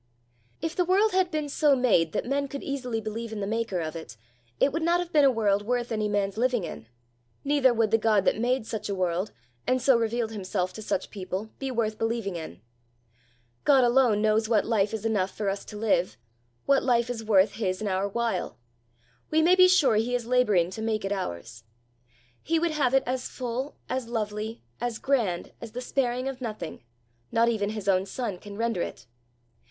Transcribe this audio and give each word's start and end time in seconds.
If 0.63 0.75
the 0.75 0.83
world 0.83 1.11
had 1.11 1.29
been 1.29 1.47
so 1.47 1.75
made 1.75 2.11
that 2.13 2.25
men 2.25 2.47
could 2.47 2.63
easily 2.63 2.99
believe 2.99 3.31
in 3.31 3.39
the 3.39 3.45
maker 3.45 3.79
of 3.81 3.95
it, 3.95 4.17
it 4.59 4.73
would 4.73 4.81
not 4.81 4.99
have 4.99 5.13
been 5.13 5.23
a 5.23 5.29
world 5.29 5.61
worth 5.61 5.91
any 5.91 6.09
man's 6.09 6.37
living 6.39 6.63
in, 6.63 6.87
neither 7.43 7.71
would 7.71 7.91
the 7.91 7.99
God 7.99 8.25
that 8.25 8.39
made 8.39 8.65
such 8.65 8.89
a 8.89 8.95
world, 8.95 9.31
and 9.67 9.79
so 9.79 9.95
revealed 9.95 10.31
himself 10.31 10.73
to 10.73 10.81
such 10.81 11.11
people, 11.11 11.51
be 11.59 11.69
worth 11.69 11.99
believing 11.99 12.35
in. 12.35 12.61
God 13.63 13.83
alone 13.83 14.23
knows 14.23 14.49
what 14.49 14.65
life 14.65 14.91
is 14.91 15.05
enough 15.05 15.37
for 15.37 15.49
us 15.51 15.63
to 15.65 15.77
live 15.77 16.17
what 16.65 16.81
life 16.81 17.07
is 17.07 17.23
worth 17.23 17.51
his 17.57 17.79
and 17.79 17.87
our 17.87 18.07
while; 18.09 18.57
we 19.29 19.43
may 19.43 19.53
be 19.53 19.67
sure 19.67 19.97
he 19.97 20.15
is 20.15 20.25
labouring 20.25 20.71
to 20.71 20.81
make 20.81 21.05
it 21.05 21.11
ours. 21.11 21.63
He 22.41 22.57
would 22.57 22.71
have 22.71 22.95
it 22.95 23.03
as 23.05 23.27
full, 23.29 23.75
as 23.87 24.07
lovely, 24.07 24.63
as 24.81 24.97
grand, 24.97 25.51
as 25.61 25.73
the 25.73 25.79
sparing 25.81 26.27
of 26.27 26.41
nothing, 26.41 26.81
not 27.31 27.49
even 27.49 27.69
his 27.69 27.87
own 27.87 28.07
son, 28.07 28.39
can 28.39 28.57
render 28.57 28.81
it. 28.81 29.05